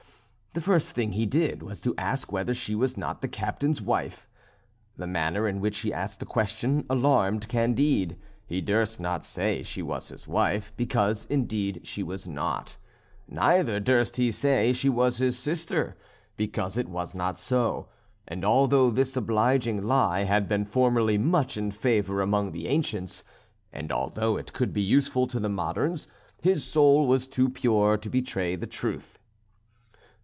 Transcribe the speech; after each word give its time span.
The 0.53 0.59
first 0.59 0.95
thing 0.97 1.13
he 1.13 1.25
did 1.25 1.63
was 1.63 1.79
to 1.79 1.95
ask 1.97 2.29
whether 2.29 2.53
she 2.53 2.75
was 2.75 2.97
not 2.97 3.21
the 3.21 3.29
captain's 3.29 3.81
wife. 3.81 4.27
The 4.97 5.07
manner 5.07 5.47
in 5.47 5.61
which 5.61 5.77
he 5.79 5.93
asked 5.93 6.19
the 6.19 6.25
question 6.25 6.85
alarmed 6.89 7.47
Candide; 7.47 8.17
he 8.45 8.59
durst 8.59 8.99
not 8.99 9.23
say 9.23 9.63
she 9.63 9.81
was 9.81 10.09
his 10.09 10.27
wife, 10.27 10.73
because 10.75 11.23
indeed 11.27 11.79
she 11.87 12.03
was 12.03 12.27
not; 12.27 12.75
neither 13.29 13.79
durst 13.79 14.17
he 14.17 14.29
say 14.29 14.73
she 14.73 14.89
was 14.89 15.19
his 15.19 15.39
sister, 15.39 15.95
because 16.35 16.77
it 16.77 16.89
was 16.89 17.15
not 17.15 17.39
so; 17.39 17.87
and 18.27 18.43
although 18.43 18.91
this 18.91 19.15
obliging 19.15 19.81
lie 19.81 20.23
had 20.25 20.49
been 20.49 20.65
formerly 20.65 21.17
much 21.17 21.55
in 21.55 21.71
favour 21.71 22.21
among 22.21 22.51
the 22.51 22.67
ancients, 22.67 23.23
and 23.71 23.89
although 23.89 24.35
it 24.35 24.51
could 24.51 24.73
be 24.73 24.81
useful 24.81 25.27
to 25.27 25.39
the 25.39 25.47
moderns, 25.47 26.09
his 26.41 26.61
soul 26.61 27.07
was 27.07 27.25
too 27.25 27.47
pure 27.47 27.95
to 27.95 28.09
betray 28.09 28.57
the 28.57 28.67
truth. 28.67 29.17